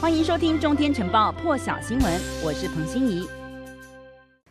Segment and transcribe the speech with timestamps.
[0.00, 3.28] 欢迎收听《中天晨报》破晓新闻，我是彭欣怡。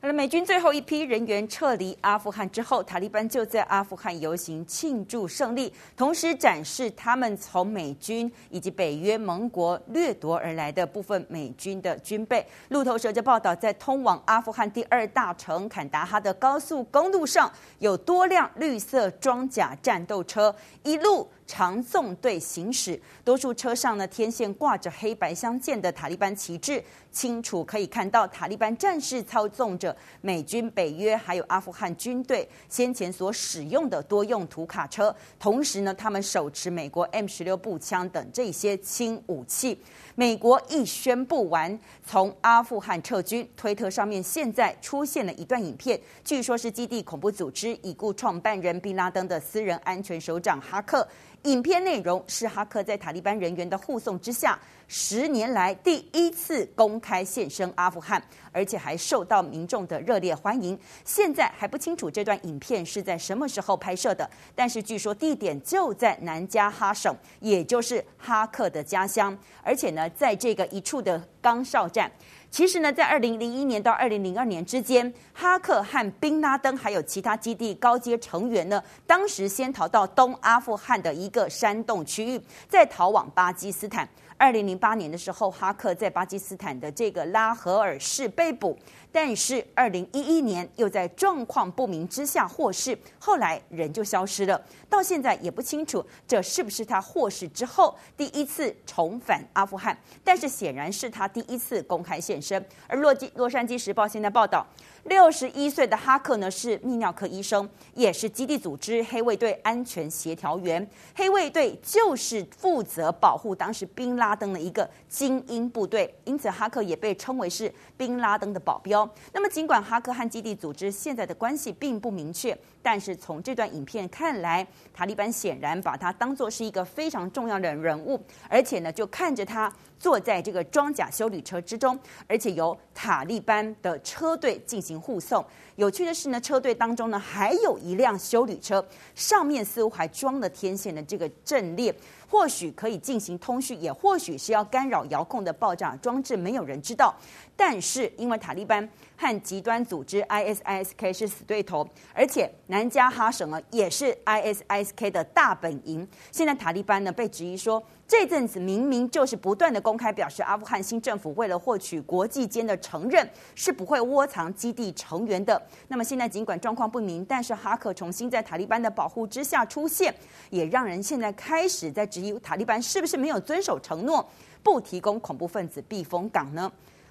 [0.00, 12.46] 而美军最后一批人员撤离阿富汗之后，塔利班就在阿富汗游行庆祝胜利，同时展示他们从美军以及北约盟国掠夺而来的部分美军的军备。
[12.68, 26.82] 路透社就报道，在通往阿富汗第二大城坎达哈的高速公路上，有多辆绿色装甲战斗车一路长纵队行驶，多数车上呢天线挂着黑白相间的塔利班旗帜，
[27.12, 39.78] 清楚可以看到塔利班战士操纵着美军、北约还有阿富汗军队先前所使用的多用途卡车，同时呢，他们手持美国 M 十六步枪等这些轻武器。
[40.16, 51.06] 美国一宣布完从阿富汗撤军，推特上面现在出现了一段影片，据说是基地恐怖组织已故创办人宾拉登的私人安全首长哈克。
[51.44, 54.58] 影片内容是哈克在塔利班人员的护送之下，
[54.88, 60.78] 十年来第一次公开现身阿富汗，而且还受到民众的热烈欢迎。
[61.04, 72.10] 现在还不清楚这段影片是在什么时候拍摄的，但是据说地点就在南加哈省，也就是哈克的家乡，而且呢，在这个一处的岗哨站。
[72.54, 84.08] 其实呢，在二零零一年到二零零二年之间，哈克和宾拉登还有其他基地高阶成员呢，当时先逃到东阿富汗的一个山洞区域，再逃往巴基斯坦。
[84.44, 88.78] 二零零八年的时候，哈克在巴基斯坦的这个拉合尔市被捕，
[89.10, 102.62] 但是二零一一年又在状况不明之下获释，后来人就消失了，到现在也不清楚这是不是他获释之后第一次重返阿富汗，但是显然是他第一次公开现身。
[102.86, 104.66] 而洛基洛杉矶时报现在报道。
[105.04, 110.88] 六十一岁的哈克呢，是泌尿科医生，也是基地组织黑卫队安全协调员。
[111.14, 119.08] 黑卫队就是负责保护当时宾拉登的一个精英部队，因此哈克也被称为是宾拉登的保镖。
[119.32, 129.72] 那么，尽管哈克和基地组织现在的关系并不明确，但是从这段影片看来，塔利班显然把他当作是一个非常重要的人物，而且呢，就看着他。
[130.04, 131.98] 坐在这个装甲修理车之中，
[132.28, 135.42] 而且由塔利班的车队进行护送。
[135.76, 141.92] 有趣的是呢，车队当中呢还有一辆修理车，上面似乎还装了天线的这个阵列，
[142.28, 147.14] 或许可以进行通讯，也或许是要干扰遥控的爆炸装置，没有人知道。
[147.56, 148.86] 但是因为塔利班
[149.16, 157.82] 和极端组织 ISISK 是死对头，而且南加哈省呢也是 ISISK 的大本营，现在塔利班呢被质疑说。
[158.06, 163.24] 这阵子明明就是不断的公开表示，阿富汗新政府为了获取国际间的承认，
[163.54, 165.62] 是不会窝藏基地成员的。
[165.86, 170.12] 那么现在尽管状况不明，但是哈克重新在塔利班的保护之下出现，
[170.50, 174.28] 也让人现在开始在质疑塔利班是不是没有遵守承诺，
[174.64, 176.68] 不提供恐怖分子避风港呢？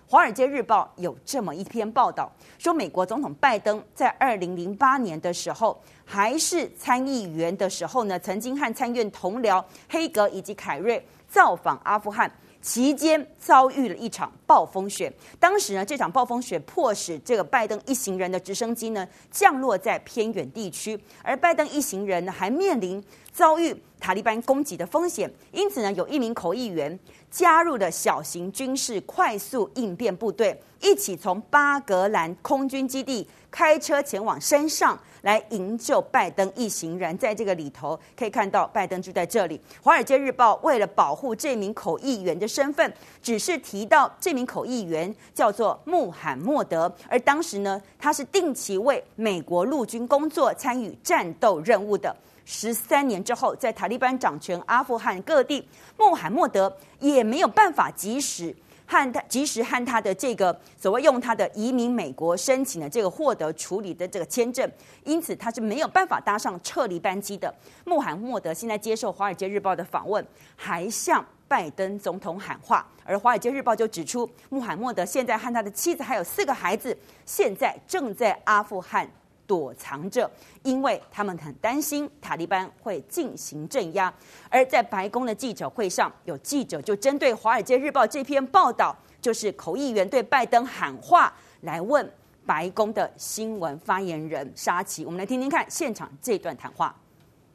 [0.11, 12.31] 《华尔街日报》有这么一篇报道，说美国总统拜登在二零零八年的时候，还是参议员的时候呢，曾经和参院同僚黑格以及凯瑞造访阿富汗，
[12.63, 15.11] 其间遭遇了一场暴风雪。
[15.39, 26.99] 当时呢，这场暴风雪迫使这个拜登一行人的直升机呢降落在偏远地区，而拜登一行人呢还面临遭遇塔利班攻击的风险，因此呢，有一名口译员。
[27.31, 37.17] 加入了小型军事快速应变部队，一起从巴格兰空军基地开车前往山上来营救拜登一行人。
[37.17, 39.57] 在这个里头可以看到，拜登就在这里。
[39.81, 52.15] 《华尔街日报》为了保护这名口译员的身份，只是提到这名口译员叫做穆罕默德，而当时呢，他是定期为美国陆军工作，参与战斗任务的。
[52.45, 55.65] 十三年之后，在塔利班掌权阿富汗各地，
[55.97, 58.53] 穆罕默德也没有办法及时
[58.85, 64.69] 和他及时和他的这个所谓用他的移民美国申请的这个获得处理的这个签证，
[65.05, 67.53] 因此他是没有办法搭上撤离班机的。
[67.85, 70.25] 穆罕默德现在接受《华尔街日报》的访问，
[70.57, 79.09] 还向拜登总统喊话，而《华尔街日报》就指出，穆罕默德现在和他的妻子还有四个孩子，现在正在阿富汗。
[79.45, 80.31] 躲藏着，
[80.63, 84.11] 因为他们很担心塔利班会进行镇压。
[84.49, 91.31] 而在白宫的记者会上，有记者就针对《华尔街日报》这篇报道，就是口译员对拜登喊话，
[91.61, 92.09] 来问
[92.45, 95.03] 白宫的新闻发言人沙奇。
[95.03, 96.95] 我们来听听看现场这段谈话。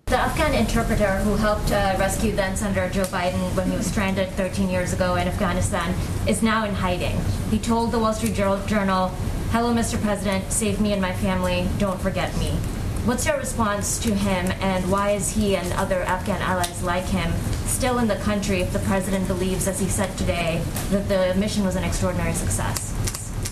[0.09, 4.31] The Afghan interpreter who helped uh, rescue then Senator Joe Biden when he was stranded
[4.31, 5.95] 13 years ago in Afghanistan
[6.27, 7.21] is now in hiding.
[7.51, 9.09] He told the Wall Street Journal.
[9.51, 10.01] Hello, Mr.
[10.01, 10.51] President.
[10.51, 11.69] Save me and my family.
[11.77, 12.53] Don't forget me.
[13.05, 17.31] What's your response to him, and why is he and other Afghan allies like him
[17.67, 21.67] still in the country if the president believes, as he said today, that the mission
[21.67, 22.98] was an extraordinary success?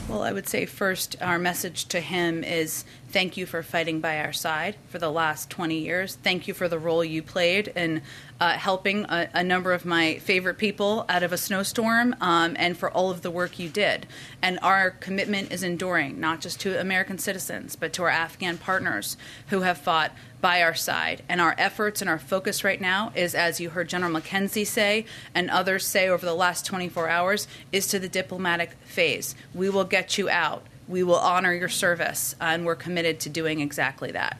[0.08, 4.20] Well, I would say first, our message to him is thank you for fighting by
[4.20, 6.14] our side for the last 20 years.
[6.22, 8.02] Thank you for the role you played in
[8.40, 12.76] uh, helping a, a, number of my favorite people out of a snowstorm um, and
[12.76, 14.06] for all of the work you did.
[14.42, 19.16] And our commitment is enduring, not just to American citizens, but to our Afghan partners
[19.48, 21.22] who have fought by our side.
[21.28, 25.06] And our efforts and our focus right now is, as you heard General McKenzie say
[25.34, 29.34] and others say over the last 24 hours, is to the diplomatic phase.
[29.54, 30.66] We will get you out.
[30.88, 34.38] We will honor your service, and we're committed to doing exactly that.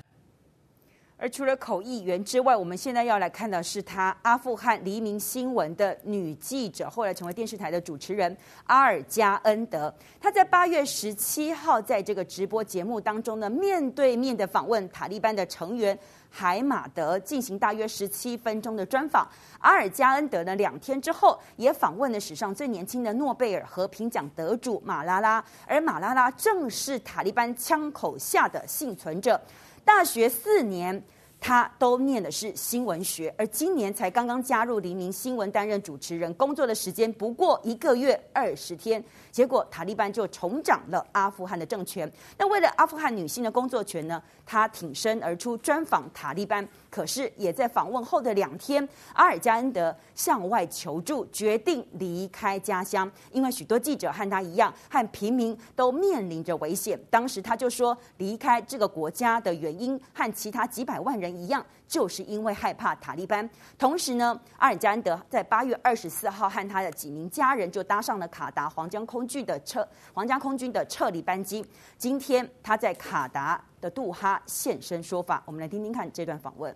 [1.19, 9.93] 而除了口译员之外，我们现在要来看的是他阿富汗黎明新闻的女记者，后来成为电视台的主持人阿尔加恩德。
[10.21, 15.99] 他在八月十七号在这个直播节目当中呢，面对面的访问塔利班的成员
[16.29, 19.27] 海马德，进行大约十七分钟的专访。
[19.61, 29.41] 阿尔加恩德呢，两天之后也访问了史上最年轻的诺贝尔和平奖得主马拉拉，而马拉拉正是塔利班枪口下的幸存者。
[29.87, 31.01] 大学四年，
[31.39, 39.03] 他都念的是新闻学，而今年才刚刚加入黎明新闻担任主持人，工作的时间不过一个月二十天。
[39.31, 42.11] 结果塔利班就重掌了阿富汗的政权。
[42.37, 46.67] 那为了阿富汗女性的工作权呢，他挺身而出专访塔利班。
[46.97, 56.99] 可是也在访问后的两天，阿尔加恩德向外求助，决定离开家乡，因为许多记者和他一样，和平民都面临着危险。
[57.11, 61.63] 当时他就说，离开这个国家的原因和其他几百万人一样。
[61.89, 63.49] 就是因为害怕塔利班。
[63.79, 71.65] 同时呢，阿尔加恩德在八月二十四号和他的几名家人就搭上了卡达皇家空军的撤，皇家空军的撤离班机。
[71.97, 76.75] 今天他在卡达的杜哈现身说法，我们来听听看这段访问。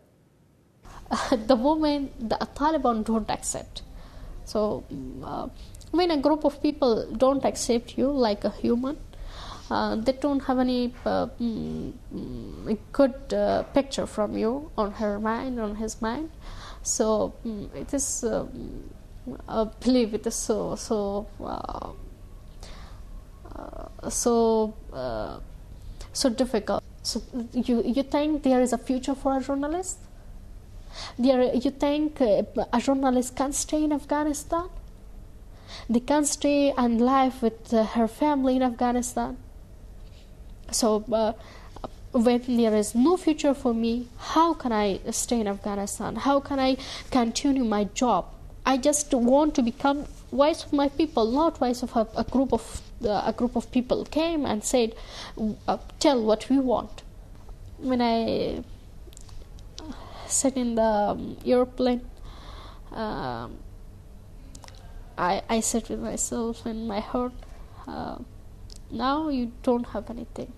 [1.46, 3.82] The moment the Taliban don't accept,
[4.44, 4.84] so
[5.90, 8.96] when a group of people don't accept you like a human.
[9.70, 11.92] uh, they don't have any uh, mm,
[12.92, 16.30] good uh, picture from you on her mind, on his mind.
[16.82, 18.90] So mm, it is, um,
[19.48, 21.90] I believe it is so so uh,
[23.54, 25.38] uh, so uh,
[26.12, 26.82] so difficult.
[27.02, 27.22] So
[27.52, 29.98] you you think there is a future for a journalist?
[31.18, 32.46] There, you think a
[32.80, 34.68] journalist can stay in Afghanistan?
[35.88, 39.36] They can stay and live with her family in Afghanistan
[40.72, 41.32] so, uh,
[42.12, 46.16] when there is no future for me, how can I stay in Afghanistan?
[46.16, 46.76] How can I
[47.10, 48.26] continue my job?
[48.66, 52.52] I just want to become voice of my people, not voice of a, a group
[52.52, 54.94] of uh, a group of people came and said,
[55.66, 57.02] uh, "Tell what we want."
[57.78, 58.62] When I
[60.29, 62.01] sat in the um, airplane,
[62.91, 63.57] um,
[65.17, 67.33] I I said with myself in my heart.
[67.87, 68.17] Uh,
[68.91, 70.51] Now you don't have anything.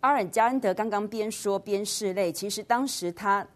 [0.00, 3.46] 阿尔加恩德刚刚边说边拭泪，其实当时他。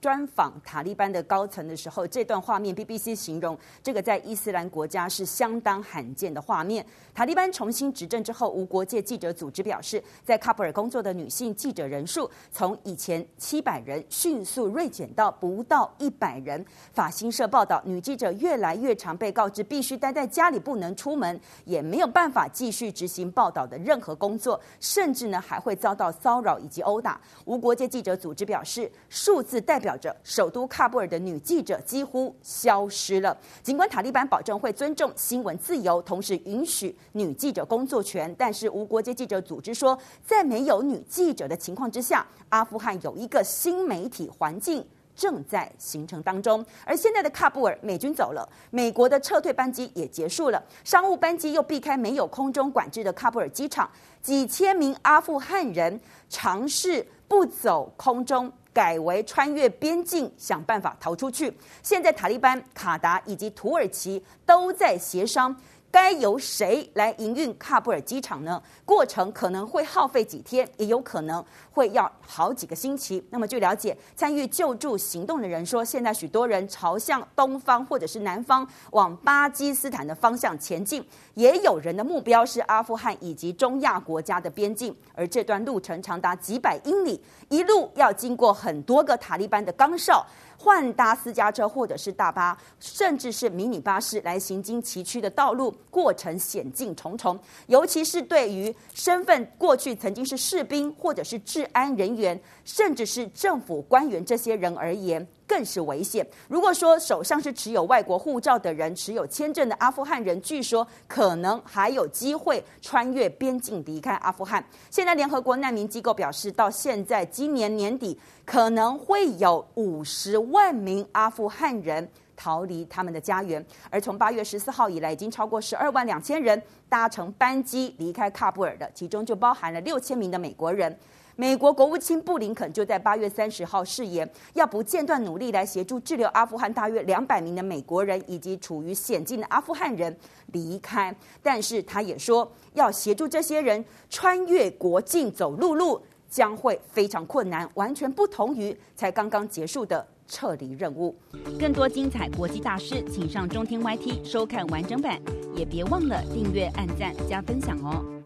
[0.00, 6.86] 专访塔利班的高层的时候，这段画面 BBC 形容这个在伊斯兰国家是相当罕见的画面。
[7.12, 16.64] 塔利班重新执政之后，无国界记者组织表示，在喀布尔工作的女性记者人数从以前七百人迅速锐减到不到一百人。
[16.92, 27.20] 法新社报道，女记者越来越常被告知必须待在家里，不能出门，也没有办法继续执行报道的任何工作，甚至呢还会遭到骚扰以及殴打。
[27.46, 29.87] 无国界记者组织表示，数字代表。
[29.88, 33.34] 表着首都喀布尔的女记者几乎消失了。
[33.62, 46.62] 尽管塔利班保证会尊重新闻自由，同时允许女记者工作权，但是无国界记者组织说，在没有女记者的情况之下，阿富汗有一个新媒体环境正在形成当中。
[46.84, 53.90] 而现在的喀布尔，美军走了，美国的撤退班机也结束了，商务班机又避开没有空中管制的喀布尔机场，
[54.20, 58.52] 几千名阿富汗人尝试不走空中。
[58.78, 61.52] 改为穿越边境，想办法逃出去。
[61.82, 65.52] 现在塔利班、卡达以及土耳其都在协商。
[65.90, 68.62] 该由谁来营运喀布尔机场呢？
[68.84, 73.24] 过程可能会耗费几天，也有可能会要好几个星期。
[73.30, 81.04] 那么据了解，参与救助行动的人说，现在许多人朝向东方或者是南方，往巴基斯坦的方向前进。
[81.34, 90.26] 也有人的目标是阿富汗以及中亚国家的边境，而这段路程长达几百英里，一路要经过很多个塔利班的岗哨。
[90.60, 97.38] 换搭私家车或者是大巴，甚至是迷你巴士来行经崎岖的道路，过程险境重重。
[97.68, 106.24] 尤其是对于身份过去曾经是士兵或者是治安人员，甚至是政府官员这些人而言，更是危险。
[106.46, 114.64] 如果说手上是持有外国护照的人，持有签证的阿富汗人，据说可能还有机会穿越边境离开阿富汗。
[114.90, 122.08] 现在联合国难民机构表示，到现在今年年底可能会有五十万名阿富汗人。
[122.40, 130.96] 逃离他们的家园，而从八月十四号以来，已经超过十二万两千人搭乘班机离开喀布尔的，其中就包含了六千名的美国人。
[131.40, 140.14] 美国国务卿布林肯就在八月三十号誓言，要不间断努力来协助滞留阿富汗大约两百名的美国人以及处于险境的阿富汗人
[140.46, 141.14] 离开。
[141.40, 150.04] 但是他也说，要协助这些人穿越国境走陆路将会非常困难，完全不同于才刚刚结束的。
[150.26, 151.14] 撤离任务，
[151.58, 155.18] 更多精彩国际大事，请上中天 YT 收看完整版，
[155.54, 158.17] 也别忘了订阅、按赞、加分享哦。